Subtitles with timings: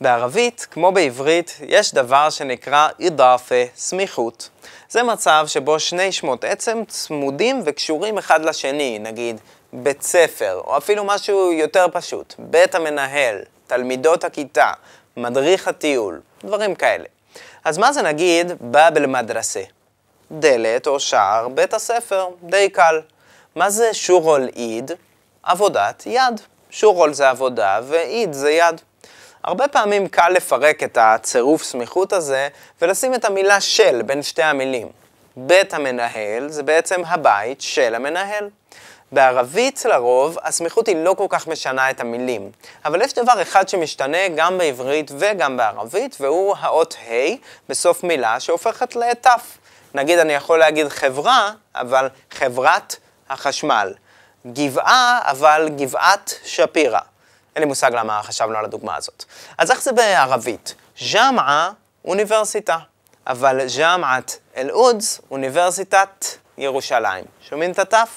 [0.00, 4.48] בערבית, כמו בעברית, יש דבר שנקרא אידאפה, סמיכות.
[4.88, 9.40] זה מצב שבו שני שמות עצם צמודים וקשורים אחד לשני, נגיד
[9.72, 14.72] בית ספר, או אפילו משהו יותר פשוט, בית המנהל, תלמידות הכיתה,
[15.16, 17.04] מדריך הטיול, דברים כאלה.
[17.64, 19.62] אז מה זה נגיד באב אל-מדרסה?
[20.32, 23.00] דלת או שער בית הספר, די קל.
[23.54, 24.90] מה זה שורול איד?
[25.42, 26.40] עבודת יד.
[26.70, 28.80] שורול זה עבודה ואיד זה יד.
[29.46, 32.48] הרבה פעמים קל לפרק את הצירוף סמיכות הזה
[32.82, 34.88] ולשים את המילה של בין שתי המילים.
[35.36, 38.48] בית המנהל זה בעצם הבית של המנהל.
[39.12, 42.50] בערבית לרוב הסמיכות היא לא כל כך משנה את המילים,
[42.84, 47.34] אבל יש דבר אחד שמשתנה גם בעברית וגם בערבית, והוא האות ה'
[47.68, 49.26] בסוף מילה שהופכת לת'.
[49.94, 52.96] נגיד אני יכול להגיד חברה, אבל חברת
[53.30, 53.94] החשמל.
[54.52, 57.00] גבעה, אבל גבעת שפירא.
[57.56, 59.24] אין לי מושג למה חשבנו על הדוגמה הזאת.
[59.58, 60.74] אז איך זה בערבית?
[61.12, 61.70] ג'מעה,
[62.04, 62.78] אוניברסיטה.
[63.26, 66.24] אבל ג'מעת אל-עודס, אוניברסיטת
[66.58, 67.24] ירושלים.
[67.48, 68.08] שומעים את התף?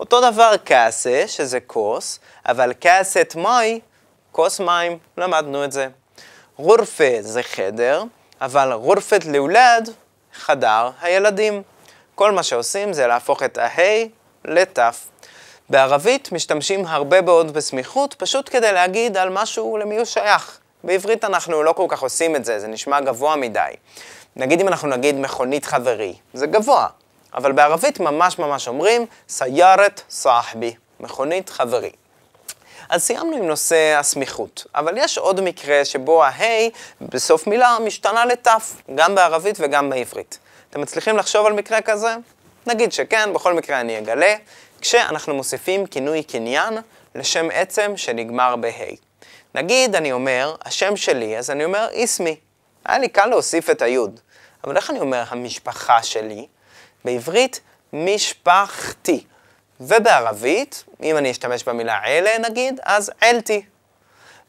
[0.00, 3.80] אותו דבר קאסה, שזה כוס, אבל קאסת מי,
[4.32, 5.88] כוס מים, למדנו את זה.
[6.56, 8.04] רורפה זה חדר,
[8.40, 9.90] אבל רורפת לאולד,
[10.34, 11.62] חדר הילדים.
[12.14, 14.04] כל מה שעושים זה להפוך את הה'
[14.44, 14.78] לת'.
[15.70, 20.58] בערבית משתמשים הרבה מאוד בסמיכות, פשוט כדי להגיד על משהו למי הוא שייך.
[20.84, 23.70] בעברית אנחנו לא כל כך עושים את זה, זה נשמע גבוה מדי.
[24.36, 26.86] נגיד אם אנחנו נגיד מכונית חברי, זה גבוה,
[27.34, 31.90] אבל בערבית ממש ממש אומרים סיירת סחבי, מכונית חברי.
[32.88, 36.68] אז סיימנו עם נושא הסמיכות, אבל יש עוד מקרה שבו הה'
[37.00, 38.48] בסוף מילה משתנה לת',
[38.94, 40.38] גם בערבית וגם בעברית.
[40.70, 42.16] אתם מצליחים לחשוב על מקרה כזה?
[42.66, 44.34] נגיד שכן, בכל מקרה אני אגלה,
[44.80, 46.74] כשאנחנו מוסיפים כינוי קניין
[47.14, 48.94] לשם עצם שנגמר בה'.
[49.54, 52.36] נגיד אני אומר, השם שלי, אז אני אומר איסמי.
[52.84, 54.20] היה לי קל להוסיף את היוד.
[54.64, 56.46] אבל איך אני אומר המשפחה שלי?
[57.04, 57.60] בעברית,
[57.92, 59.24] משפחתי.
[59.80, 63.62] ובערבית, אם אני אשתמש במילה אלה נגיד, אז אלתי.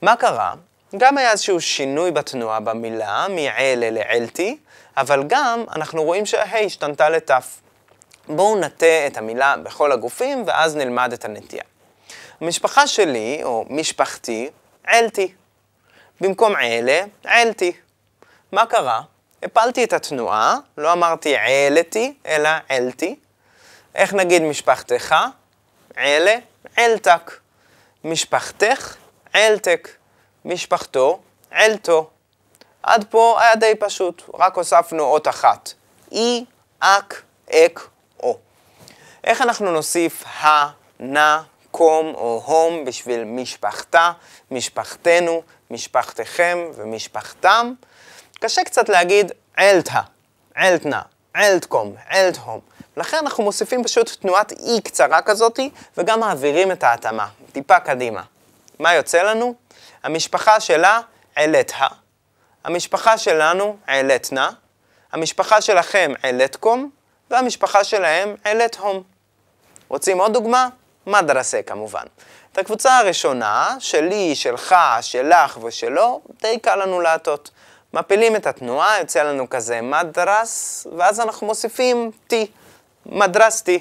[0.02, 0.54] מה קרה?
[0.98, 4.58] גם היה איזשהו שינוי בתנועה במילה, מעלה לעלתי,
[4.98, 7.32] אבל גם אנחנו רואים שהה' השתנתה לת'.
[8.30, 11.64] בואו נטה את המילה בכל הגופים, ואז נלמד את הנטייה.
[12.42, 14.50] המשפחה שלי, או משפחתי,
[14.88, 15.34] אלתי.
[16.22, 17.72] במקום אלה, אלתי.
[18.52, 19.02] מה קרה?
[19.44, 23.16] הפלתי את התנועה, לא אמרתי עלתי, אלא אלתי.
[23.96, 25.16] איך נגיד משפחתך?
[25.96, 26.36] עלה,
[26.76, 27.32] עלתק.
[28.04, 28.96] משפחתך,
[29.34, 29.90] עלתק.
[30.46, 31.20] משפחתו,
[31.52, 32.10] עלתו.
[32.84, 35.74] עד פה היה די פשוט, רק הוספנו אות אחת.
[36.12, 36.46] אי,
[36.80, 37.90] אק, אק.
[39.24, 40.70] איך אנחנו נוסיף ה,
[41.00, 41.38] נא,
[41.72, 44.12] קום או הום בשביל משפחתה,
[44.52, 45.42] משפחתנו,
[45.72, 47.74] משפחתכם ומשפחתם?
[48.40, 50.02] קשה קצת להגיד אלתה,
[50.58, 51.02] אלתנה,
[51.36, 52.60] אלתקום, אלתהום.
[52.98, 58.22] לכן אנחנו מוסיפים פשוט תנועת אי קצרה כזאתי, וגם מעבירים את ההתאמה, טיפה קדימה.
[58.80, 59.56] מה יוצא לנו?
[60.04, 61.00] המשפחה שלה,
[61.38, 61.88] אלתה.
[62.64, 64.50] המשפחה שלנו, אלתנה.
[65.12, 66.90] המשפחה שלכם, אלתקום.
[67.30, 69.04] והמשפחה שלהם, אלתהום.
[69.88, 70.70] רוצים עוד דוגמה?
[71.08, 72.04] מדרסה כמובן.
[72.52, 77.50] את הקבוצה הראשונה, שלי, שלך, שלך ושלו, די קל לנו להטות.
[77.94, 82.48] מפילים את התנועה, יוצא לנו כזה מדרס, ואז אנחנו מוסיפים טי.
[83.06, 83.80] מדרסטי,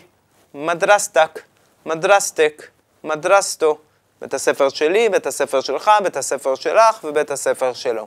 [0.54, 1.42] מדרסטק,
[1.86, 2.62] מדרסטק,
[3.04, 3.78] מדרסטו.
[4.20, 8.06] בית הספר שלי, בית הספר שלך, בית הספר שלך ובית הספר שלו.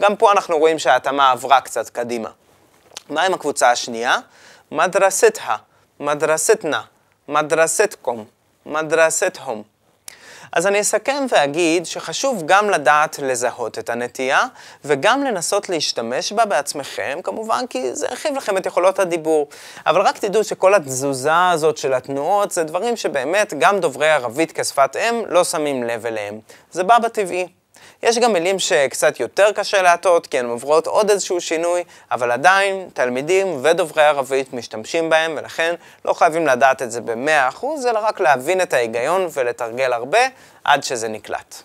[0.00, 2.30] גם פה אנחנו רואים שההתאמה עברה קצת קדימה.
[3.08, 4.18] מה עם הקבוצה השנייה?
[4.72, 5.56] מדרסתה,
[6.00, 6.82] מדרסתנה,
[7.28, 8.24] מדרסתקום,
[8.66, 9.62] מדרסתהום.
[10.52, 14.44] אז אני אסכם ואגיד שחשוב גם לדעת לזהות את הנטייה,
[14.84, 19.48] וגם לנסות להשתמש בה בעצמכם, כמובן כי זה הרחיב לכם את יכולות הדיבור.
[19.86, 24.96] אבל רק תדעו שכל התזוזה הזאת של התנועות זה דברים שבאמת גם דוברי ערבית כשפת
[24.96, 26.40] אם לא שמים לב אליהם.
[26.70, 27.55] זה בא בטבעי.
[28.02, 32.88] יש גם מילים שקצת יותר קשה להטות, כי הן עוברות עוד איזשהו שינוי, אבל עדיין
[32.94, 38.60] תלמידים ודוברי ערבית משתמשים בהם, ולכן לא חייבים לדעת את זה ב-100%, אלא רק להבין
[38.60, 40.20] את ההיגיון ולתרגל הרבה
[40.64, 41.62] עד שזה נקלט.